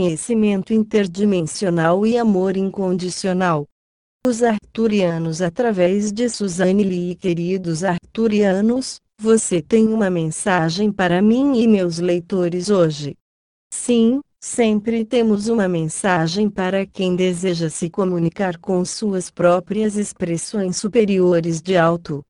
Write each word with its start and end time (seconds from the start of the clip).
conhecimento 0.00 0.72
interdimensional 0.72 2.06
e 2.06 2.16
amor 2.16 2.56
incondicional. 2.56 3.66
Os 4.26 4.42
arturianos 4.42 5.42
através 5.42 6.10
de 6.10 6.26
Suzanne 6.30 6.82
Lee 6.82 7.14
queridos 7.14 7.84
arturianos, 7.84 8.98
você 9.20 9.60
tem 9.60 9.88
uma 9.88 10.08
mensagem 10.08 10.90
para 10.90 11.20
mim 11.20 11.60
e 11.60 11.68
meus 11.68 11.98
leitores 11.98 12.70
hoje. 12.70 13.14
Sim, 13.70 14.20
sempre 14.42 15.04
temos 15.04 15.48
uma 15.48 15.68
mensagem 15.68 16.48
para 16.48 16.86
quem 16.86 17.14
deseja 17.14 17.68
se 17.68 17.90
comunicar 17.90 18.56
com 18.56 18.82
suas 18.86 19.30
próprias 19.30 19.96
expressões 19.96 20.78
superiores 20.78 21.60
de 21.60 21.76
alto. 21.76 22.24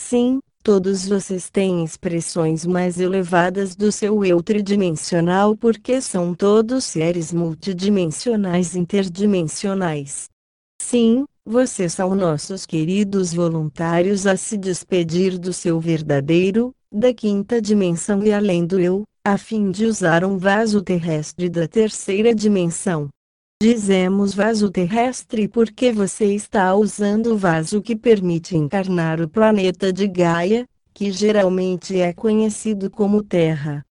Sim, 0.00 0.40
todos 0.62 1.08
vocês 1.08 1.50
têm 1.50 1.84
expressões 1.84 2.64
mais 2.64 3.00
elevadas 3.00 3.74
do 3.74 3.90
seu 3.90 4.24
eu 4.24 4.42
tridimensional 4.42 5.56
porque 5.56 6.00
são 6.00 6.34
todos 6.34 6.84
seres 6.84 7.32
multidimensionais 7.32 8.76
interdimensionais. 8.76 10.28
Sim, 10.80 11.24
vocês 11.44 11.94
são 11.94 12.14
nossos 12.14 12.64
queridos 12.64 13.34
voluntários 13.34 14.26
a 14.26 14.36
se 14.36 14.56
despedir 14.56 15.38
do 15.38 15.52
seu 15.52 15.80
verdadeiro, 15.80 16.72
da 16.92 17.12
quinta 17.12 17.60
dimensão 17.60 18.22
e 18.22 18.32
além 18.32 18.64
do 18.64 18.78
eu, 18.78 19.02
a 19.24 19.36
fim 19.36 19.70
de 19.70 19.86
usar 19.86 20.24
um 20.24 20.38
vaso 20.38 20.82
terrestre 20.82 21.48
da 21.48 21.66
terceira 21.66 22.34
dimensão. 22.34 23.08
Dizemos 23.62 24.34
vaso 24.34 24.68
terrestre 24.68 25.46
porque 25.46 25.92
você 25.92 26.34
está 26.34 26.74
usando 26.74 27.34
o 27.34 27.36
vaso 27.38 27.80
que 27.80 27.94
permite 27.94 28.56
encarnar 28.56 29.20
o 29.20 29.28
planeta 29.28 29.92
de 29.92 30.08
Gaia, 30.08 30.66
que 30.92 31.12
geralmente 31.12 32.00
é 32.00 32.12
conhecido 32.12 32.90
como 32.90 33.22
Terra. 33.22 33.84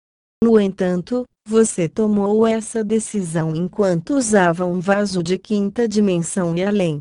No 0.43 0.59
entanto, 0.59 1.25
você 1.47 1.89
tomou 1.89 2.45
essa 2.45 2.83
decisão 2.83 3.55
enquanto 3.55 4.15
usava 4.17 4.67
um 4.67 4.81
vaso 4.81 5.23
de 5.23 5.39
quinta 5.39 5.87
dimensão 5.87 6.57
e 6.57 6.65
além. 6.65 7.01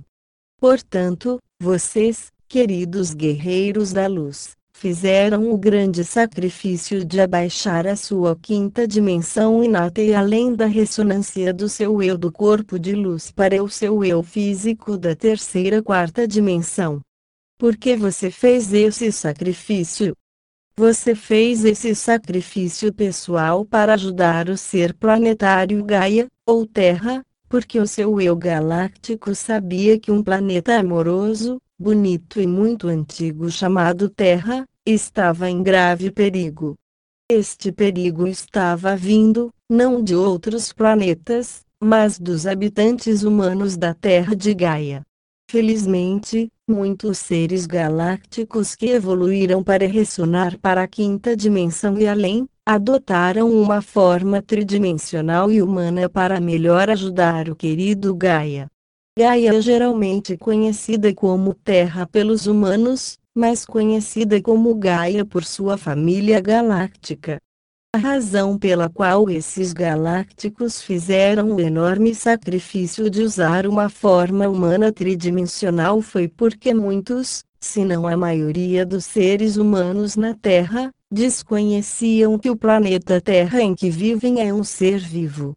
Portanto, 0.62 1.40
vocês, 1.60 2.32
queridos 2.48 3.16
guerreiros 3.16 3.92
da 3.92 4.06
luz, 4.06 4.52
fizeram 4.80 5.52
o 5.52 5.58
grande 5.58 6.06
sacrifício 6.06 7.04
de 7.04 7.20
abaixar 7.20 7.86
a 7.86 7.98
sua 7.98 8.34
quinta 8.34 8.88
dimensão 8.88 9.62
inata 9.62 10.02
e 10.02 10.16
além 10.16 10.56
da 10.56 10.68
ressonância 10.68 11.54
do 11.54 11.68
seu 11.68 12.02
eu 12.02 12.18
do 12.18 12.32
corpo 12.32 12.80
de 12.80 12.94
luz 12.94 13.30
para 13.30 13.62
o 13.62 13.68
seu 13.68 14.06
eu 14.06 14.24
físico 14.24 14.98
da 14.98 15.14
terceira 15.14 15.84
quarta 15.84 16.26
dimensão. 16.26 17.02
Por 17.58 17.76
que 17.76 17.98
você 17.98 18.32
fez 18.32 18.72
esse 18.72 19.12
sacrifício? 19.12 20.16
Você 20.78 21.14
fez 21.14 21.66
esse 21.66 21.94
sacrifício 21.94 22.94
pessoal 22.94 23.66
para 23.66 23.96
ajudar 23.96 24.48
o 24.48 24.56
ser 24.56 24.94
planetário 24.94 25.84
Gaia, 25.84 26.26
ou 26.48 26.66
Terra, 26.66 27.22
porque 27.50 27.82
o 27.82 27.86
seu 27.86 28.22
eu 28.22 28.34
galáctico 28.34 29.36
sabia 29.36 30.00
que 30.00 30.10
um 30.10 30.24
planeta 30.24 30.80
amoroso, 30.80 31.62
bonito 31.80 32.42
e 32.42 32.46
muito 32.46 32.90
antigo 32.90 33.50
chamado 33.50 34.10
Terra, 34.10 34.66
estava 34.86 35.50
em 35.50 35.64
grave 35.64 36.12
perigo. 36.12 36.76
Este 37.32 37.72
perigo 37.72 38.28
estava 38.28 38.98
vindo, 38.98 39.50
não 39.70 40.04
de 40.04 40.14
outros 40.14 40.74
planetas, 40.74 41.62
mas 41.82 42.20
dos 42.20 42.46
habitantes 42.46 43.24
humanos 43.24 43.78
da 43.78 43.94
Terra 43.94 44.36
de 44.36 44.54
Gaia. 44.54 45.04
Felizmente, 45.50 46.52
muitos 46.68 47.18
seres 47.18 47.66
galácticos 47.66 48.76
que 48.76 48.88
evoluíram 48.88 49.64
para 49.64 49.88
ressonar 49.88 50.60
para 50.60 50.84
a 50.84 50.88
quinta 50.88 51.36
dimensão 51.36 51.98
e 51.98 52.08
além, 52.08 52.48
adotaram 52.66 53.50
uma 53.50 53.82
forma 53.82 54.42
tridimensional 54.42 55.52
e 55.52 55.62
humana 55.62 56.10
para 56.10 56.40
melhor 56.42 56.90
ajudar 56.90 57.50
o 57.50 57.56
querido 57.56 58.14
Gaia. 58.14 58.70
Gaia 59.18 59.54
é 59.54 59.62
geralmente 59.62 60.38
conhecida 60.38 61.14
como 61.14 61.54
Terra 61.54 62.08
pelos 62.08 62.48
humanos, 62.48 63.18
mas 63.36 63.66
conhecida 63.66 64.42
como 64.42 64.74
Gaia 64.76 65.26
por 65.26 65.44
sua 65.44 65.78
família 65.78 66.40
galáctica. 66.40 67.38
A 67.94 67.98
razão 67.98 68.58
pela 68.58 68.88
qual 68.88 69.30
esses 69.30 69.74
galácticos 69.74 70.82
fizeram 70.82 71.56
o 71.56 71.60
enorme 71.60 72.14
sacrifício 72.14 73.10
de 73.10 73.24
usar 73.24 73.66
uma 73.66 73.90
forma 73.90 74.48
humana 74.48 74.92
tridimensional 74.92 76.00
foi 76.02 76.28
porque 76.28 76.74
muitos, 76.74 77.44
se 77.60 77.84
não 77.84 78.08
a 78.08 78.16
maioria 78.16 78.86
dos 78.86 79.06
seres 79.06 79.58
humanos 79.58 80.16
na 80.16 80.36
Terra, 80.36 80.92
desconheciam 81.12 82.38
que 82.38 82.50
o 82.50 82.56
planeta 82.56 83.20
Terra 83.20 83.62
em 83.62 83.74
que 83.74 83.90
vivem 83.90 84.48
é 84.48 84.54
um 84.54 84.64
ser 84.64 85.00
vivo. 85.00 85.56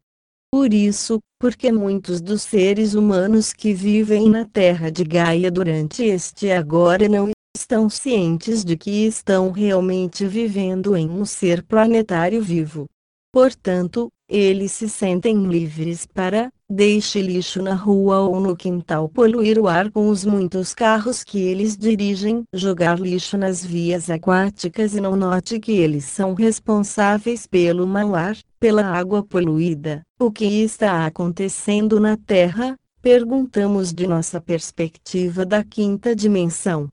Por 0.54 0.74
isso, 0.74 1.18
porque 1.40 1.72
muitos 1.72 2.20
dos 2.20 2.42
seres 2.42 2.92
humanos 2.92 3.54
que 3.54 3.72
vivem 3.72 4.28
na 4.28 4.44
Terra 4.44 4.90
de 4.90 5.02
Gaia 5.02 5.50
durante 5.50 6.04
este 6.04 6.50
agora 6.50 7.08
não 7.08 7.30
estão 7.56 7.88
cientes 7.88 8.62
de 8.62 8.76
que 8.76 9.06
estão 9.06 9.50
realmente 9.50 10.26
vivendo 10.26 10.94
em 10.94 11.08
um 11.08 11.24
ser 11.24 11.62
planetário 11.62 12.42
vivo. 12.42 12.86
Portanto, 13.32 14.10
eles 14.28 14.72
se 14.72 14.90
sentem 14.90 15.46
livres 15.46 16.04
para, 16.04 16.52
deixe 16.68 17.22
lixo 17.22 17.62
na 17.62 17.74
rua 17.74 18.20
ou 18.20 18.38
no 18.38 18.54
quintal 18.54 19.08
poluir 19.08 19.58
o 19.58 19.68
ar 19.68 19.90
com 19.90 20.10
os 20.10 20.22
muitos 20.22 20.74
carros 20.74 21.24
que 21.24 21.40
eles 21.40 21.78
dirigem, 21.78 22.42
jogar 22.52 23.00
lixo 23.00 23.38
nas 23.38 23.64
vias 23.64 24.10
aquáticas 24.10 24.94
e 24.94 25.00
não 25.00 25.16
note 25.16 25.58
que 25.58 25.72
eles 25.72 26.04
são 26.04 26.34
responsáveis 26.34 27.46
pelo 27.46 27.86
mau 27.86 28.14
ar, 28.14 28.36
pela 28.62 28.86
água 28.86 29.24
poluída. 29.24 30.06
O 30.20 30.30
que 30.30 30.44
está 30.44 31.04
acontecendo 31.04 31.98
na 31.98 32.16
Terra? 32.16 32.78
Perguntamos 33.02 33.92
de 33.92 34.06
nossa 34.06 34.40
perspectiva 34.40 35.44
da 35.44 35.64
quinta 35.64 36.14
dimensão. 36.14 36.88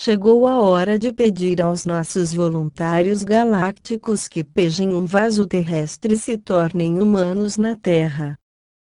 Chegou 0.00 0.46
a 0.46 0.60
hora 0.60 0.96
de 0.96 1.12
pedir 1.12 1.60
aos 1.60 1.84
nossos 1.84 2.32
voluntários 2.32 3.24
galácticos 3.24 4.28
que 4.28 4.44
pejem 4.44 4.94
um 4.94 5.06
vaso 5.06 5.44
terrestre 5.44 6.14
e 6.14 6.16
se 6.16 6.38
tornem 6.38 7.02
humanos 7.02 7.56
na 7.56 7.74
Terra. 7.74 8.38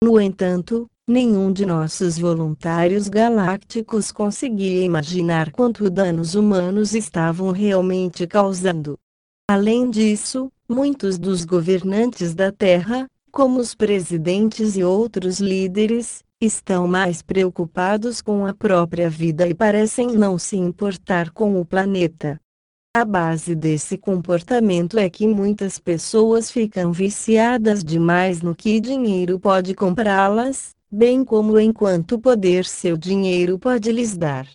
No 0.04 0.20
entanto, 0.20 0.90
nenhum 1.08 1.54
de 1.54 1.68
nossos 1.68 2.18
voluntários 2.18 3.08
galácticos 3.10 4.12
conseguia 4.12 4.84
imaginar 4.84 5.52
quanto 5.52 5.88
danos 5.88 6.34
humanos 6.34 6.96
estavam 6.96 7.52
realmente 7.52 8.26
causando. 8.26 8.98
Além 9.48 9.88
disso, 9.92 10.50
muitos 10.68 11.18
dos 11.18 11.46
governantes 11.46 12.34
da 12.34 12.52
Terra, 12.52 13.08
como 13.32 13.60
os 13.60 13.74
presidentes 13.74 14.76
e 14.76 14.84
outros 14.84 15.40
líderes, 15.40 16.24
estão 16.40 16.88
mais 16.88 17.22
preocupados 17.22 18.22
com 18.22 18.46
a 18.46 18.54
própria 18.54 19.10
vida 19.10 19.48
e 19.48 19.54
parecem 19.54 20.08
não 20.08 20.38
se 20.38 20.58
importar 20.58 21.32
com 21.32 21.60
o 21.60 21.66
planeta. 21.66 22.40
A 22.96 23.04
base 23.04 23.56
desse 23.56 23.98
comportamento 23.98 25.00
é 25.00 25.10
que 25.10 25.28
muitas 25.28 25.80
pessoas 25.80 26.52
ficam 26.52 26.92
viciadas 26.92 27.84
demais 27.84 28.42
no 28.42 28.54
que 28.54 28.80
dinheiro 28.80 29.40
pode 29.40 29.74
comprá-las, 29.74 30.76
bem 30.92 31.26
como 31.26 31.58
em 31.58 31.74
quanto 31.74 32.20
poder 32.20 32.66
seu 32.66 32.96
dinheiro 32.96 33.58
pode 33.58 33.92
lhes 33.92 34.16
dar. 34.16 34.48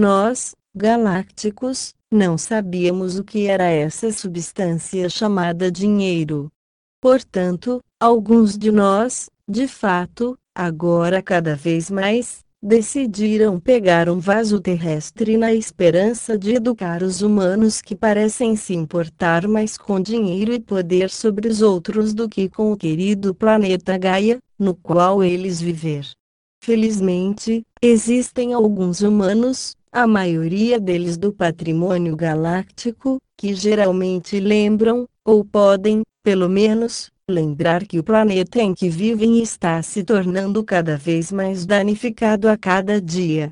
Nós, 0.00 0.54
galácticos, 0.74 1.92
não 2.12 2.36
sabíamos 2.36 3.18
o 3.18 3.24
que 3.24 3.46
era 3.46 3.64
essa 3.64 4.12
substância 4.12 5.08
chamada 5.08 5.72
dinheiro. 5.72 6.52
Portanto, 7.00 7.80
alguns 7.98 8.58
de 8.58 8.70
nós, 8.70 9.30
de 9.48 9.66
fato, 9.66 10.36
agora 10.54 11.22
cada 11.22 11.56
vez 11.56 11.90
mais, 11.90 12.44
decidiram 12.62 13.58
pegar 13.58 14.08
um 14.08 14.20
vaso 14.20 14.60
terrestre 14.60 15.36
na 15.36 15.52
esperança 15.52 16.38
de 16.38 16.54
educar 16.54 17.02
os 17.02 17.22
humanos 17.22 17.80
que 17.80 17.96
parecem 17.96 18.54
se 18.54 18.74
importar 18.74 19.48
mais 19.48 19.76
com 19.78 19.98
dinheiro 19.98 20.52
e 20.52 20.60
poder 20.60 21.10
sobre 21.10 21.48
os 21.48 21.62
outros 21.62 22.12
do 22.14 22.28
que 22.28 22.48
com 22.48 22.70
o 22.70 22.76
querido 22.76 23.34
planeta 23.34 23.96
Gaia, 23.96 24.38
no 24.56 24.74
qual 24.74 25.24
eles 25.24 25.60
viver. 25.60 26.08
Felizmente, 26.62 27.64
existem 27.82 28.52
alguns 28.52 29.00
humanos, 29.00 29.74
a 29.92 30.06
maioria 30.06 30.80
deles 30.80 31.18
do 31.18 31.30
patrimônio 31.30 32.16
galáctico, 32.16 33.18
que 33.36 33.54
geralmente 33.54 34.40
lembram, 34.40 35.06
ou 35.22 35.44
podem, 35.44 36.02
pelo 36.22 36.48
menos, 36.48 37.10
lembrar 37.28 37.86
que 37.86 37.98
o 37.98 38.02
planeta 38.02 38.58
em 38.60 38.72
que 38.72 38.88
vivem 38.88 39.42
está 39.42 39.82
se 39.82 40.02
tornando 40.02 40.64
cada 40.64 40.96
vez 40.96 41.30
mais 41.30 41.66
danificado 41.66 42.48
a 42.48 42.56
cada 42.56 43.00
dia. 43.02 43.50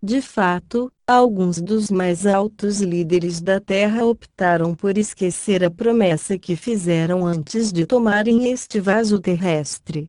De 0.00 0.20
fato, 0.20 0.90
alguns 1.06 1.60
dos 1.60 1.90
mais 1.90 2.26
altos 2.26 2.80
líderes 2.80 3.40
da 3.40 3.60
Terra 3.60 4.04
optaram 4.04 4.74
por 4.74 4.96
esquecer 4.96 5.64
a 5.64 5.70
promessa 5.70 6.38
que 6.38 6.54
fizeram 6.54 7.26
antes 7.26 7.72
de 7.72 7.86
tomarem 7.86 8.50
este 8.50 8.80
vaso 8.80 9.20
terrestre. 9.20 10.06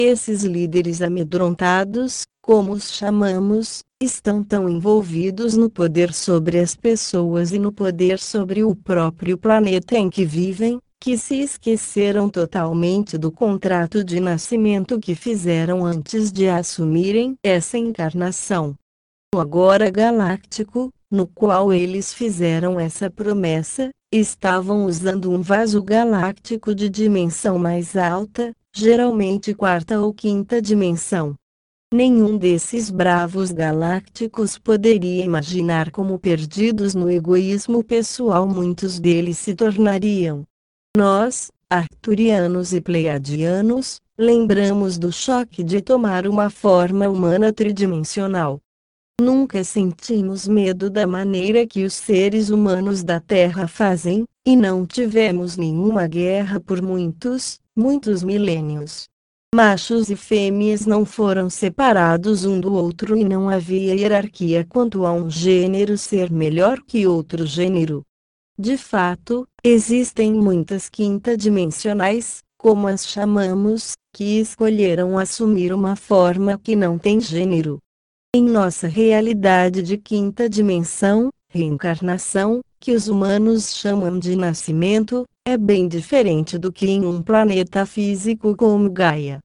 Esses 0.00 0.42
líderes 0.42 1.00
amedrontados, 1.00 2.22
como 2.40 2.72
os 2.72 2.92
chamamos, 2.92 3.82
estão 4.04 4.42
tão 4.42 4.68
envolvidos 4.68 5.56
no 5.56 5.70
poder 5.70 6.12
sobre 6.12 6.58
as 6.58 6.74
pessoas 6.74 7.52
e 7.52 7.58
no 7.58 7.72
poder 7.72 8.18
sobre 8.18 8.64
o 8.64 8.74
próprio 8.74 9.38
planeta 9.38 9.96
em 9.96 10.10
que 10.10 10.24
vivem, 10.24 10.80
que 11.00 11.18
se 11.18 11.40
esqueceram 11.40 12.28
totalmente 12.28 13.18
do 13.18 13.32
contrato 13.32 14.04
de 14.04 14.20
nascimento 14.20 15.00
que 15.00 15.14
fizeram 15.14 15.84
antes 15.84 16.30
de 16.30 16.48
assumirem 16.48 17.34
essa 17.42 17.76
encarnação. 17.76 18.74
O 19.34 19.40
agora 19.40 19.90
galáctico, 19.90 20.90
no 21.10 21.26
qual 21.26 21.72
eles 21.72 22.12
fizeram 22.14 22.78
essa 22.78 23.10
promessa, 23.10 23.90
estavam 24.12 24.84
usando 24.84 25.30
um 25.32 25.40
vaso 25.40 25.82
galáctico 25.82 26.74
de 26.74 26.88
dimensão 26.88 27.58
mais 27.58 27.96
alta, 27.96 28.52
geralmente 28.74 29.54
quarta 29.54 30.00
ou 30.00 30.12
quinta 30.12 30.60
dimensão. 30.60 31.34
Nenhum 31.92 32.38
desses 32.38 32.88
bravos 32.88 33.52
galácticos 33.52 34.56
poderia 34.56 35.22
imaginar 35.26 35.90
como 35.90 36.18
perdidos 36.18 36.94
no 36.94 37.10
egoísmo 37.10 37.84
pessoal 37.84 38.48
muitos 38.48 38.98
deles 38.98 39.36
se 39.36 39.54
tornariam. 39.54 40.42
Nós, 40.96 41.50
arturianos 41.68 42.72
e 42.72 42.80
pleiadianos, 42.80 44.00
lembramos 44.18 44.96
do 44.96 45.12
choque 45.12 45.62
de 45.62 45.82
tomar 45.82 46.26
uma 46.26 46.48
forma 46.48 47.06
humana 47.10 47.52
tridimensional. 47.52 48.58
Nunca 49.20 49.62
sentimos 49.62 50.48
medo 50.48 50.88
da 50.88 51.06
maneira 51.06 51.66
que 51.66 51.84
os 51.84 51.92
seres 51.92 52.48
humanos 52.48 53.04
da 53.04 53.20
Terra 53.20 53.68
fazem, 53.68 54.24
e 54.46 54.56
não 54.56 54.86
tivemos 54.86 55.58
nenhuma 55.58 56.06
guerra 56.06 56.58
por 56.58 56.80
muitos, 56.80 57.60
muitos 57.76 58.24
milênios. 58.24 59.11
Machos 59.54 60.08
e 60.08 60.16
fêmeas 60.16 60.86
não 60.86 61.04
foram 61.04 61.50
separados 61.50 62.46
um 62.46 62.58
do 62.58 62.72
outro 62.72 63.18
e 63.18 63.22
não 63.22 63.50
havia 63.50 63.94
hierarquia 63.94 64.64
quanto 64.66 65.04
a 65.04 65.12
um 65.12 65.28
gênero 65.28 65.98
ser 65.98 66.30
melhor 66.30 66.80
que 66.80 67.06
outro 67.06 67.44
gênero. 67.44 68.02
De 68.58 68.78
fato, 68.78 69.46
existem 69.62 70.32
muitas 70.32 70.88
quinta-dimensionais, 70.88 72.42
como 72.56 72.86
as 72.86 73.06
chamamos, 73.06 73.92
que 74.14 74.40
escolheram 74.40 75.18
assumir 75.18 75.74
uma 75.74 75.96
forma 75.96 76.58
que 76.58 76.74
não 76.74 76.98
tem 76.98 77.20
gênero. 77.20 77.78
Em 78.34 78.42
nossa 78.42 78.88
realidade 78.88 79.82
de 79.82 79.98
quinta 79.98 80.48
dimensão, 80.48 81.28
reencarnação, 81.50 82.60
que 82.80 82.92
os 82.92 83.06
humanos 83.06 83.76
chamam 83.76 84.18
de 84.18 84.34
nascimento, 84.34 85.26
é 85.44 85.56
bem 85.56 85.88
diferente 85.88 86.56
do 86.56 86.72
que 86.72 86.86
em 86.86 87.04
um 87.04 87.20
planeta 87.20 87.84
físico 87.84 88.56
como 88.56 88.88
Gaia. 88.88 89.40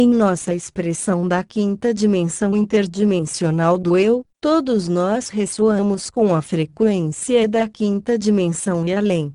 Em 0.00 0.08
nossa 0.08 0.54
expressão 0.54 1.28
da 1.28 1.44
quinta 1.44 1.92
dimensão 1.92 2.56
interdimensional 2.56 3.78
do 3.78 3.96
eu, 3.96 4.24
todos 4.40 4.88
nós 4.88 5.28
ressoamos 5.28 6.10
com 6.10 6.34
a 6.34 6.40
frequência 6.42 7.46
da 7.46 7.68
quinta 7.68 8.18
dimensão 8.18 8.86
e 8.86 8.94
além. 8.94 9.32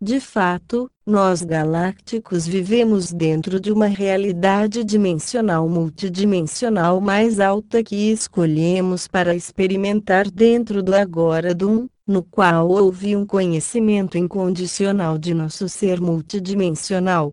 De 0.00 0.18
fato, 0.18 0.90
nós 1.06 1.42
galácticos 1.42 2.44
vivemos 2.44 3.12
dentro 3.12 3.60
de 3.60 3.70
uma 3.70 3.86
realidade 3.86 4.82
dimensional 4.82 5.68
multidimensional 5.68 7.00
mais 7.00 7.38
alta 7.38 7.84
que 7.84 8.10
escolhemos 8.10 9.06
para 9.06 9.34
experimentar 9.34 10.28
dentro 10.28 10.82
do 10.82 10.92
agora 10.92 11.54
do 11.54 11.70
um, 11.70 11.88
no 12.12 12.22
qual 12.22 12.68
houve 12.68 13.16
um 13.16 13.24
conhecimento 13.24 14.18
incondicional 14.18 15.16
de 15.16 15.32
nosso 15.32 15.66
ser 15.66 15.98
multidimensional. 15.98 17.32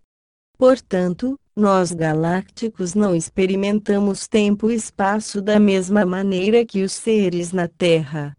Portanto, 0.58 1.38
nós 1.54 1.92
galácticos 1.92 2.96
não 2.96 3.14
experimentamos 3.14 4.26
tempo 4.26 4.72
e 4.72 4.76
espaço 4.76 5.42
da 5.42 5.60
mesma 5.60 6.06
maneira 6.06 6.66
que 6.66 6.82
os 6.82 6.94
seres 6.94 7.52
na 7.52 7.68
Terra. 7.68 8.34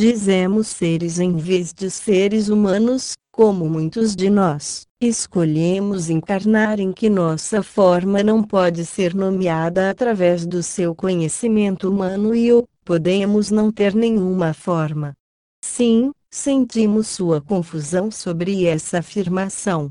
Dizemos 0.00 0.66
seres 0.66 1.20
em 1.20 1.36
vez 1.36 1.72
de 1.72 1.88
seres 1.88 2.48
humanos, 2.48 3.12
como 3.32 3.68
muitos 3.68 4.16
de 4.16 4.28
nós, 4.28 4.82
escolhemos 5.00 6.10
encarnar 6.10 6.80
em 6.80 6.92
que 6.92 7.08
nossa 7.08 7.62
forma 7.62 8.20
não 8.20 8.42
pode 8.42 8.84
ser 8.84 9.14
nomeada 9.14 9.90
através 9.90 10.44
do 10.44 10.60
seu 10.60 10.92
conhecimento 10.92 11.88
humano 11.88 12.34
e 12.34 12.52
ou 12.52 12.64
podemos 12.84 13.52
não 13.52 13.70
ter 13.70 13.94
nenhuma 13.94 14.52
forma. 14.52 15.14
Sim, 15.76 16.12
sentimos 16.30 17.08
sua 17.08 17.40
confusão 17.40 18.08
sobre 18.08 18.64
essa 18.64 18.98
afirmação. 18.98 19.90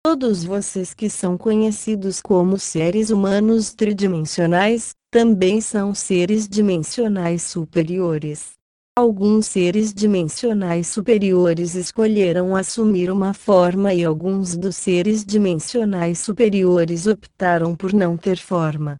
Todos 0.00 0.44
vocês 0.44 0.94
que 0.94 1.10
são 1.10 1.36
conhecidos 1.36 2.22
como 2.22 2.56
seres 2.56 3.10
humanos 3.10 3.74
tridimensionais, 3.74 4.94
também 5.10 5.60
são 5.60 5.92
seres 5.92 6.48
dimensionais 6.48 7.42
superiores. 7.42 8.52
Alguns 8.96 9.46
seres 9.46 9.92
dimensionais 9.92 10.86
superiores 10.86 11.74
escolheram 11.74 12.54
assumir 12.54 13.10
uma 13.10 13.34
forma 13.34 13.92
e 13.92 14.04
alguns 14.04 14.56
dos 14.56 14.76
seres 14.76 15.24
dimensionais 15.24 16.20
superiores 16.20 17.08
optaram 17.08 17.74
por 17.74 17.92
não 17.92 18.16
ter 18.16 18.38
forma. 18.38 18.94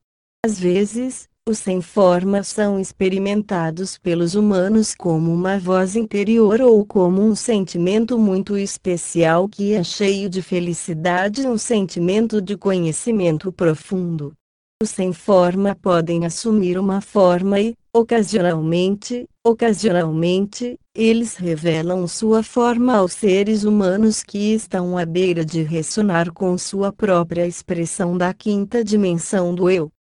Às 0.44 0.58
vezes, 0.58 1.28
os 1.46 1.58
sem 1.58 1.82
forma 1.82 2.42
são 2.42 2.80
experimentados 2.80 3.98
pelos 3.98 4.34
humanos 4.34 4.94
como 4.94 5.30
uma 5.30 5.58
voz 5.58 5.94
interior 5.94 6.62
ou 6.62 6.86
como 6.86 7.20
um 7.20 7.34
sentimento 7.34 8.18
muito 8.18 8.56
especial 8.56 9.46
que 9.46 9.74
é 9.74 9.84
cheio 9.84 10.30
de 10.30 10.40
felicidade, 10.40 11.46
um 11.46 11.58
sentimento 11.58 12.40
de 12.40 12.56
conhecimento 12.56 13.52
profundo. 13.52 14.32
Os 14.82 14.88
sem 14.88 15.12
forma 15.12 15.74
podem 15.74 16.24
assumir 16.24 16.78
uma 16.78 17.02
forma 17.02 17.60
e, 17.60 17.74
ocasionalmente, 17.92 19.28
ocasionalmente, 19.46 20.78
eles 20.94 21.36
revelam 21.36 22.08
sua 22.08 22.42
forma 22.42 22.96
aos 22.96 23.12
seres 23.12 23.64
humanos 23.64 24.22
que 24.22 24.54
estão 24.54 24.96
à 24.96 25.04
beira 25.04 25.44
de 25.44 25.62
ressonar 25.62 26.32
com 26.32 26.56
sua 26.56 26.90
própria 26.90 27.46
expressão 27.46 28.16
da 28.16 28.32
quinta 28.32 28.82
dimensão 28.82 29.54
do 29.54 29.68
eu. 29.68 29.93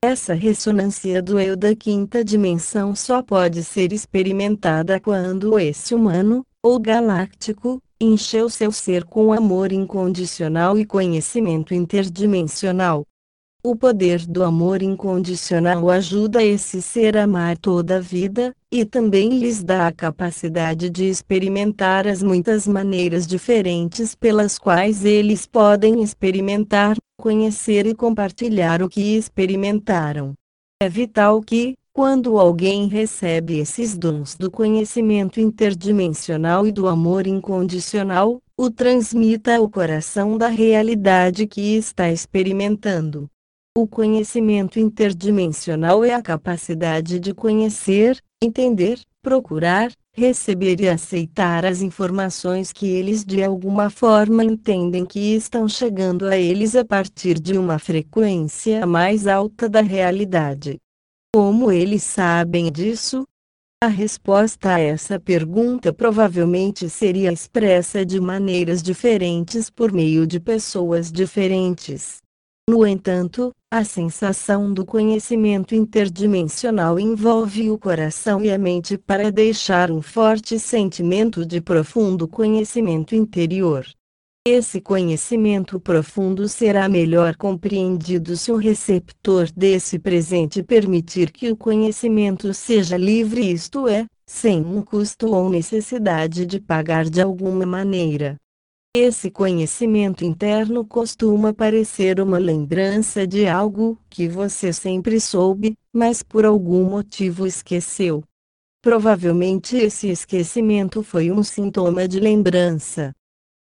Essa 0.00 0.32
ressonância 0.32 1.20
do 1.20 1.40
eu 1.40 1.56
da 1.56 1.74
quinta 1.74 2.24
dimensão 2.24 2.94
só 2.94 3.20
pode 3.20 3.64
ser 3.64 3.92
experimentada 3.92 5.00
quando 5.00 5.58
esse 5.58 5.92
humano, 5.92 6.46
ou 6.62 6.78
galáctico, 6.78 7.82
encheu 8.00 8.48
seu 8.48 8.70
ser 8.70 9.02
com 9.02 9.32
amor 9.32 9.72
incondicional 9.72 10.78
e 10.78 10.86
conhecimento 10.86 11.74
interdimensional. 11.74 13.04
O 13.70 13.76
poder 13.76 14.26
do 14.26 14.42
amor 14.42 14.80
incondicional 14.80 15.90
ajuda 15.90 16.42
esse 16.42 16.80
ser 16.80 17.18
a 17.18 17.24
amar 17.24 17.58
toda 17.58 17.98
a 17.98 18.00
vida, 18.00 18.54
e 18.72 18.82
também 18.82 19.38
lhes 19.38 19.62
dá 19.62 19.88
a 19.88 19.92
capacidade 19.92 20.88
de 20.88 21.04
experimentar 21.04 22.08
as 22.08 22.22
muitas 22.22 22.66
maneiras 22.66 23.26
diferentes 23.26 24.14
pelas 24.14 24.58
quais 24.58 25.04
eles 25.04 25.44
podem 25.44 26.02
experimentar, 26.02 26.96
conhecer 27.18 27.84
e 27.84 27.94
compartilhar 27.94 28.82
o 28.82 28.88
que 28.88 29.18
experimentaram. 29.18 30.32
É 30.82 30.88
vital 30.88 31.38
que, 31.42 31.76
quando 31.92 32.38
alguém 32.38 32.88
recebe 32.88 33.58
esses 33.58 33.98
dons 33.98 34.34
do 34.34 34.50
conhecimento 34.50 35.40
interdimensional 35.40 36.66
e 36.66 36.72
do 36.72 36.88
amor 36.88 37.26
incondicional, 37.26 38.40
o 38.56 38.70
transmita 38.70 39.56
ao 39.56 39.68
coração 39.68 40.38
da 40.38 40.48
realidade 40.48 41.46
que 41.46 41.76
está 41.76 42.10
experimentando. 42.10 43.28
O 43.80 43.86
conhecimento 43.86 44.80
interdimensional 44.80 46.04
é 46.04 46.12
a 46.12 46.20
capacidade 46.20 47.20
de 47.20 47.32
conhecer, 47.32 48.20
entender, 48.42 49.00
procurar, 49.22 49.92
receber 50.12 50.80
e 50.80 50.88
aceitar 50.88 51.64
as 51.64 51.80
informações 51.80 52.72
que 52.72 52.88
eles 52.88 53.24
de 53.24 53.40
alguma 53.40 53.88
forma 53.88 54.42
entendem 54.42 55.06
que 55.06 55.32
estão 55.32 55.68
chegando 55.68 56.26
a 56.26 56.36
eles 56.36 56.74
a 56.74 56.84
partir 56.84 57.38
de 57.38 57.56
uma 57.56 57.78
frequência 57.78 58.84
mais 58.84 59.28
alta 59.28 59.68
da 59.68 59.80
realidade. 59.80 60.78
Como 61.32 61.70
eles 61.70 62.02
sabem 62.02 62.72
disso? 62.72 63.24
A 63.80 63.86
resposta 63.86 64.74
a 64.74 64.80
essa 64.80 65.20
pergunta 65.20 65.92
provavelmente 65.92 66.90
seria 66.90 67.32
expressa 67.32 68.04
de 68.04 68.20
maneiras 68.20 68.82
diferentes 68.82 69.70
por 69.70 69.92
meio 69.92 70.26
de 70.26 70.40
pessoas 70.40 71.12
diferentes. 71.12 72.18
No 72.68 72.86
entanto, 72.86 73.50
a 73.72 73.82
sensação 73.82 74.70
do 74.70 74.84
conhecimento 74.84 75.74
interdimensional 75.74 77.00
envolve 77.00 77.70
o 77.70 77.78
coração 77.78 78.44
e 78.44 78.50
a 78.50 78.58
mente 78.58 78.98
para 78.98 79.32
deixar 79.32 79.90
um 79.90 80.02
forte 80.02 80.58
sentimento 80.58 81.46
de 81.46 81.62
profundo 81.62 82.28
conhecimento 82.28 83.14
interior. 83.14 83.86
Esse 84.46 84.82
conhecimento 84.82 85.80
profundo 85.80 86.46
será 86.46 86.90
melhor 86.90 87.36
compreendido 87.36 88.36
se 88.36 88.52
o 88.52 88.56
receptor 88.56 89.50
desse 89.56 89.98
presente 89.98 90.62
permitir 90.62 91.32
que 91.32 91.50
o 91.50 91.56
conhecimento 91.56 92.52
seja 92.52 92.98
livre, 92.98 93.50
isto 93.50 93.88
é, 93.88 94.04
sem 94.26 94.62
um 94.62 94.82
custo 94.82 95.34
ou 95.34 95.48
necessidade 95.48 96.44
de 96.44 96.60
pagar 96.60 97.08
de 97.08 97.22
alguma 97.22 97.64
maneira. 97.64 98.36
Esse 98.96 99.30
conhecimento 99.30 100.24
interno 100.24 100.84
costuma 100.84 101.52
parecer 101.52 102.20
uma 102.20 102.38
lembrança 102.38 103.26
de 103.26 103.46
algo 103.46 103.98
que 104.08 104.26
você 104.26 104.72
sempre 104.72 105.20
soube, 105.20 105.76
mas 105.92 106.22
por 106.22 106.46
algum 106.46 106.84
motivo 106.84 107.46
esqueceu. 107.46 108.24
Provavelmente 108.82 109.76
esse 109.76 110.08
esquecimento 110.08 111.02
foi 111.02 111.30
um 111.30 111.42
sintoma 111.42 112.08
de 112.08 112.18
lembrança. 112.18 113.12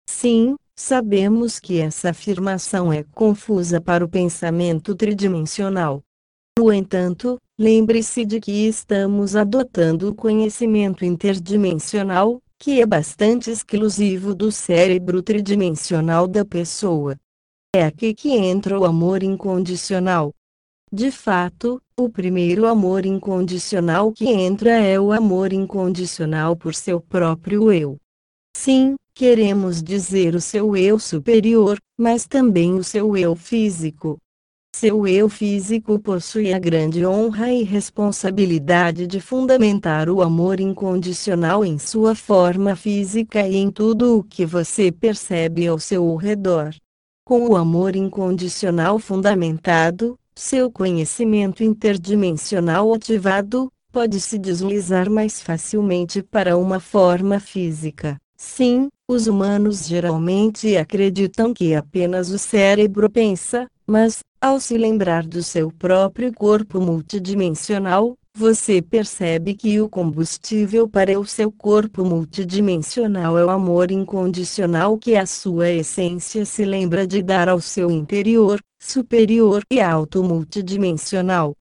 Sim, 0.08 0.56
sabemos 0.76 1.60
que 1.60 1.80
essa 1.80 2.12
afirmação 2.12 2.94
é 2.94 3.04
confusa 3.04 3.82
para 3.82 4.06
o 4.06 4.10
pensamento 4.10 4.94
tridimensional. 4.94 6.04
No 6.58 6.72
entanto, 6.72 7.40
lembre-se 7.60 8.26
de 8.26 8.40
que 8.40 8.68
estamos 8.68 9.36
adotando 9.36 10.10
o 10.10 10.16
conhecimento 10.16 11.04
interdimensional, 11.04 12.40
que 12.60 12.82
é 12.82 12.86
bastante 12.86 13.52
exclusivo 13.52 14.34
do 14.34 14.52
cérebro 14.52 15.22
tridimensional 15.22 16.28
da 16.28 16.46
pessoa. 16.46 17.18
É 17.76 17.84
aqui 17.84 18.14
que 18.14 18.32
entra 18.32 18.80
o 18.80 18.86
amor 18.86 19.22
incondicional. 19.24 20.34
De 20.92 21.12
fato, 21.12 21.82
o 21.98 22.10
primeiro 22.10 22.66
amor 22.66 23.06
incondicional 23.06 24.12
que 24.12 24.26
entra 24.26 24.72
é 24.72 25.00
o 25.00 25.12
amor 25.12 25.52
incondicional 25.52 26.56
por 26.56 26.74
seu 26.74 27.02
próprio 27.02 27.72
eu. 27.72 27.98
Sim, 28.56 28.96
queremos 29.14 29.84
dizer 29.84 30.36
o 30.36 30.42
seu 30.42 30.78
eu 30.78 30.98
superior, 30.98 31.78
mas 31.98 32.26
também 32.26 32.76
o 32.76 32.84
seu 32.84 33.18
eu 33.18 33.36
físico. 33.36 34.18
Seu 34.78 35.08
eu 35.08 35.30
físico 35.30 35.98
possui 35.98 36.54
a 36.54 36.60
grande 36.60 37.06
honra 37.06 37.50
e 37.50 37.64
responsabilidade 37.64 39.08
de 39.08 39.22
fundamentar 39.22 40.10
o 40.10 40.22
amor 40.22 40.60
incondicional 40.60 41.64
em 41.64 41.80
sua 41.80 42.14
forma 42.14 42.76
física 42.76 43.48
e 43.48 43.56
em 43.56 43.72
tudo 43.72 44.18
o 44.20 44.24
que 44.24 44.46
você 44.46 44.92
percebe 44.92 45.66
ao 45.66 45.80
seu 45.80 46.14
redor. 46.18 46.76
Com 47.24 47.48
o 47.48 47.56
amor 47.56 47.96
incondicional 47.96 49.00
fundamentado, 49.00 50.20
seu 50.36 50.70
conhecimento 50.70 51.64
interdimensional 51.64 52.94
ativado, 52.94 53.72
pode 53.94 54.20
se 54.20 54.38
deslizar 54.38 55.10
mais 55.10 55.42
facilmente 55.42 56.22
para 56.22 56.58
uma 56.58 56.82
forma 56.82 57.40
física. 57.40 58.18
Sim, 58.36 58.90
os 59.08 59.26
humanos 59.26 59.88
geralmente 59.88 60.76
acreditam 60.76 61.54
que 61.54 61.74
apenas 61.74 62.30
o 62.30 62.38
cérebro 62.38 63.10
pensa, 63.10 63.70
mas, 63.88 64.20
ao 64.42 64.60
se 64.60 64.78
lembrar 64.78 65.26
do 65.26 65.42
seu 65.42 65.72
próprio 65.72 66.34
corpo 66.34 66.80
multidimensional, 66.80 68.16
você 68.38 68.82
percebe 68.82 69.54
que 69.54 69.80
o 69.80 69.88
combustível 69.88 70.90
para 70.90 71.18
o 71.18 71.26
seu 71.26 71.50
corpo 71.50 72.04
multidimensional 72.04 73.38
é 73.38 73.46
o 73.46 73.50
amor 73.50 73.92
incondicional 73.92 74.98
que 74.98 75.16
a 75.16 75.26
sua 75.26 75.72
essência 75.72 76.46
se 76.46 76.66
lembra 76.66 77.08
de 77.08 77.24
dar 77.24 77.48
ao 77.48 77.62
seu 77.62 77.90
interior, 77.90 78.60
superior 78.78 79.64
e 79.72 79.80
alto 79.80 80.22
multidimensional. 80.22 81.56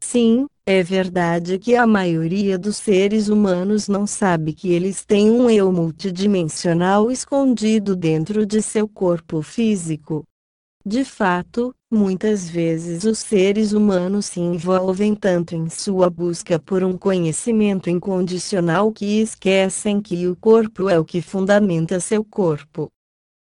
Sim, 0.00 0.46
é 0.64 0.82
verdade 0.82 1.58
que 1.58 1.76
a 1.76 1.86
maioria 1.86 2.58
dos 2.58 2.78
seres 2.78 3.28
humanos 3.28 3.86
não 3.86 4.06
sabe 4.06 4.54
que 4.54 4.72
eles 4.72 5.04
têm 5.04 5.30
um 5.30 5.50
eu 5.50 5.70
multidimensional 5.70 7.10
escondido 7.10 7.94
dentro 7.94 8.46
de 8.46 8.62
seu 8.62 8.88
corpo 8.88 9.42
físico. 9.42 10.24
De 10.86 11.02
fato, 11.02 11.74
muitas 11.90 12.46
vezes 12.46 13.04
os 13.04 13.20
seres 13.20 13.72
humanos 13.72 14.26
se 14.26 14.38
envolvem 14.38 15.14
tanto 15.14 15.54
em 15.54 15.70
sua 15.70 16.10
busca 16.10 16.58
por 16.58 16.84
um 16.84 16.98
conhecimento 16.98 17.88
incondicional 17.88 18.92
que 18.92 19.22
esquecem 19.22 20.02
que 20.02 20.28
o 20.28 20.36
corpo 20.36 20.90
é 20.90 20.98
o 20.98 21.04
que 21.04 21.22
fundamenta 21.22 21.98
seu 22.00 22.22
corpo. 22.22 22.90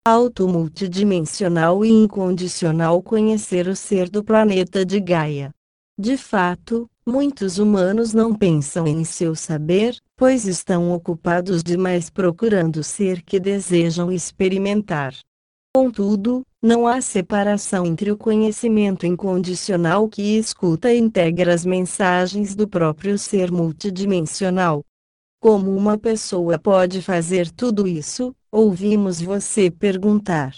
Alto 0.06 0.46
multidimensional 0.46 1.84
e 1.84 1.90
incondicional 1.90 3.02
conhecer 3.02 3.66
o 3.66 3.74
ser 3.74 4.08
do 4.08 4.22
planeta 4.22 4.84
de 4.84 5.00
Gaia. 5.00 5.50
De 5.98 6.16
fato, 6.16 6.88
muitos 7.04 7.58
humanos 7.58 8.14
não 8.14 8.32
pensam 8.36 8.86
em 8.86 9.02
seu 9.02 9.34
saber, 9.34 9.96
pois 10.16 10.46
estão 10.46 10.92
ocupados 10.92 11.64
demais 11.64 12.08
procurando 12.08 12.76
o 12.76 12.84
ser 12.84 13.20
que 13.20 13.40
desejam 13.40 14.12
experimentar. 14.12 15.12
Contudo, 15.74 16.44
não 16.62 16.86
há 16.86 17.00
separação 17.00 17.84
entre 17.84 18.12
o 18.12 18.16
conhecimento 18.16 19.04
incondicional 19.04 20.08
que 20.08 20.38
escuta 20.38 20.94
e 20.94 20.98
integra 20.98 21.52
as 21.52 21.64
mensagens 21.64 22.54
do 22.54 22.68
próprio 22.68 23.18
ser 23.18 23.50
multidimensional. 23.50 24.84
Como 25.40 25.76
uma 25.76 25.98
pessoa 25.98 26.56
pode 26.60 27.02
fazer 27.02 27.50
tudo 27.50 27.88
isso? 27.88 28.32
Ouvimos 28.52 29.20
você 29.20 29.72
perguntar. 29.72 30.54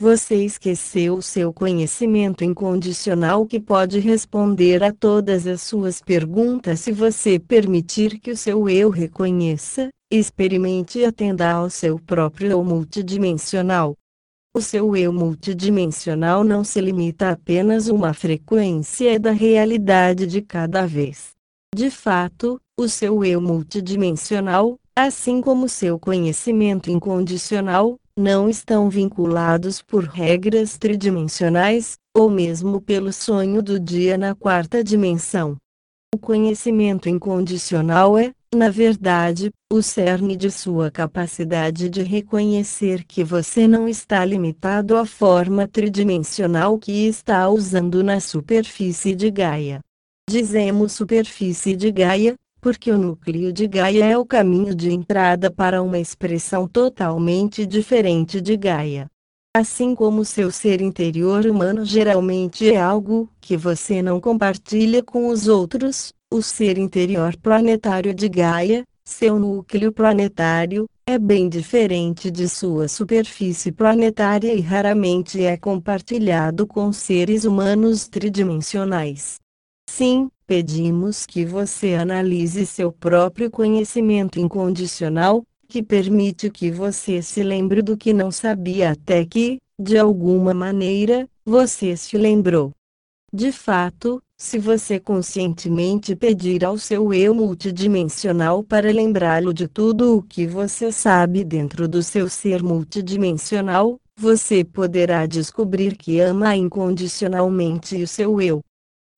Você 0.00 0.36
esqueceu 0.36 1.16
o 1.16 1.22
seu 1.22 1.52
conhecimento 1.52 2.42
incondicional 2.42 3.44
que 3.44 3.60
pode 3.60 3.98
responder 4.00 4.82
a 4.82 4.90
todas 4.90 5.46
as 5.46 5.60
suas 5.60 6.00
perguntas 6.00 6.80
se 6.80 6.92
você 6.92 7.38
permitir 7.38 8.18
que 8.18 8.30
o 8.30 8.36
seu 8.36 8.70
eu 8.70 8.88
reconheça, 8.88 9.90
experimente 10.10 11.00
e 11.00 11.04
atenda 11.04 11.52
ao 11.52 11.68
seu 11.68 11.98
próprio 11.98 12.50
eu 12.50 12.64
multidimensional. 12.64 13.94
O 14.54 14.60
seu 14.60 14.94
eu 14.94 15.10
multidimensional 15.14 16.44
não 16.44 16.62
se 16.62 16.78
limita 16.78 17.28
a 17.28 17.32
apenas 17.32 17.88
uma 17.88 18.12
frequência 18.12 19.18
da 19.18 19.30
realidade 19.30 20.26
de 20.26 20.42
cada 20.42 20.86
vez. 20.86 21.30
De 21.74 21.88
fato, 21.88 22.60
o 22.78 22.86
seu 22.86 23.24
eu 23.24 23.40
multidimensional, 23.40 24.76
assim 24.94 25.40
como 25.40 25.70
seu 25.70 25.98
conhecimento 25.98 26.90
incondicional, 26.90 27.96
não 28.14 28.46
estão 28.46 28.90
vinculados 28.90 29.80
por 29.80 30.04
regras 30.04 30.76
tridimensionais, 30.76 31.94
ou 32.14 32.28
mesmo 32.28 32.78
pelo 32.78 33.10
sonho 33.10 33.62
do 33.62 33.80
dia 33.80 34.18
na 34.18 34.34
quarta 34.34 34.84
dimensão. 34.84 35.56
O 36.14 36.18
conhecimento 36.18 37.08
incondicional 37.08 38.18
é, 38.18 38.34
na 38.54 38.68
verdade, 38.68 39.50
o 39.72 39.80
cerne 39.80 40.36
de 40.36 40.50
sua 40.50 40.90
capacidade 40.90 41.88
de 41.88 42.02
reconhecer 42.02 43.02
que 43.04 43.24
você 43.24 43.66
não 43.66 43.88
está 43.88 44.22
limitado 44.24 44.96
à 44.96 45.06
forma 45.06 45.66
tridimensional 45.66 46.78
que 46.78 47.06
está 47.06 47.48
usando 47.48 48.04
na 48.04 48.20
superfície 48.20 49.14
de 49.14 49.30
Gaia. 49.30 49.80
Dizemos 50.28 50.92
superfície 50.92 51.74
de 51.74 51.90
Gaia, 51.90 52.34
porque 52.60 52.92
o 52.92 52.98
núcleo 52.98 53.52
de 53.52 53.66
Gaia 53.66 54.04
é 54.04 54.18
o 54.18 54.26
caminho 54.26 54.74
de 54.74 54.92
entrada 54.92 55.50
para 55.50 55.82
uma 55.82 55.98
expressão 55.98 56.68
totalmente 56.68 57.64
diferente 57.64 58.38
de 58.40 58.56
Gaia. 58.56 59.06
Assim 59.56 59.94
como 59.94 60.24
seu 60.24 60.50
ser 60.50 60.80
interior 60.80 61.46
humano 61.46 61.84
geralmente 61.84 62.70
é 62.70 62.80
algo 62.80 63.28
que 63.40 63.56
você 63.56 64.02
não 64.02 64.20
compartilha 64.20 65.02
com 65.02 65.28
os 65.28 65.48
outros, 65.48 66.12
o 66.32 66.42
ser 66.42 66.78
interior 66.78 67.36
planetário 67.36 68.14
de 68.14 68.28
Gaia, 68.28 68.84
seu 69.04 69.38
núcleo 69.38 69.92
planetário, 69.92 70.88
é 71.06 71.18
bem 71.18 71.48
diferente 71.48 72.30
de 72.30 72.48
sua 72.48 72.88
superfície 72.88 73.70
planetária 73.70 74.54
e 74.54 74.60
raramente 74.60 75.44
é 75.44 75.56
compartilhado 75.56 76.66
com 76.66 76.90
seres 76.92 77.44
humanos 77.44 78.08
tridimensionais. 78.08 79.36
Sim, 79.90 80.30
pedimos 80.46 81.26
que 81.26 81.44
você 81.44 81.94
analise 81.94 82.64
seu 82.64 82.90
próprio 82.90 83.50
conhecimento 83.50 84.40
incondicional, 84.40 85.44
que 85.68 85.82
permite 85.82 86.48
que 86.48 86.70
você 86.70 87.20
se 87.20 87.42
lembre 87.42 87.82
do 87.82 87.96
que 87.96 88.14
não 88.14 88.30
sabia 88.30 88.92
até 88.92 89.24
que, 89.26 89.58
de 89.78 89.98
alguma 89.98 90.54
maneira, 90.54 91.28
você 91.44 91.96
se 91.96 92.16
lembrou. 92.16 92.72
De 93.32 93.50
fato, 93.50 94.22
se 94.42 94.58
você 94.58 94.98
conscientemente 94.98 96.16
pedir 96.16 96.64
ao 96.64 96.76
seu 96.76 97.14
eu 97.14 97.32
multidimensional 97.32 98.64
para 98.64 98.90
lembrá-lo 98.90 99.54
de 99.54 99.68
tudo 99.68 100.16
o 100.16 100.22
que 100.22 100.48
você 100.48 100.90
sabe 100.90 101.44
dentro 101.44 101.86
do 101.86 102.02
seu 102.02 102.28
ser 102.28 102.60
multidimensional, 102.60 104.00
você 104.18 104.64
poderá 104.64 105.26
descobrir 105.26 105.96
que 105.96 106.18
ama 106.18 106.56
incondicionalmente 106.56 108.02
o 108.02 108.08
seu 108.08 108.40
eu. 108.40 108.60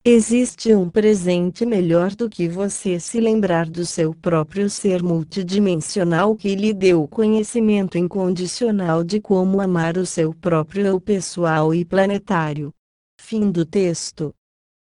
Existe 0.05 0.75
um 0.75 0.87
presente 0.87 1.65
melhor 1.65 2.13
do 2.13 2.29
que 2.29 2.47
você 2.47 2.99
se 2.99 3.19
lembrar 3.19 3.67
do 3.67 3.83
seu 3.83 4.13
próprio 4.13 4.69
ser 4.69 5.01
multidimensional 5.01 6.35
que 6.35 6.53
lhe 6.53 6.71
deu 6.71 7.01
o 7.01 7.07
conhecimento 7.07 7.97
incondicional 7.97 9.03
de 9.03 9.19
como 9.19 9.59
amar 9.59 9.97
o 9.97 10.05
seu 10.05 10.35
próprio 10.35 10.85
eu 10.85 11.01
pessoal 11.01 11.73
e 11.73 11.83
planetário. 11.83 12.71
Fim 13.19 13.49
do 13.49 13.65
texto. 13.65 14.31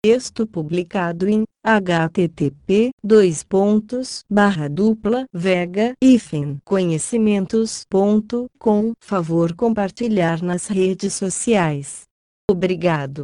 Texto 0.02 0.46
publicado 0.46 1.28
em 1.28 1.44
http 1.62 2.88
dois 3.04 3.44
pontos 3.44 4.24
barra 4.30 4.66
dupla 4.66 5.26
vega 5.30 5.92
hífen 6.02 6.58
conhecimentos.com 6.64 8.92
favor 8.98 9.54
compartilhar 9.54 10.42
nas 10.42 10.68
redes 10.68 11.12
sociais. 11.12 12.04
Obrigado. 12.50 13.18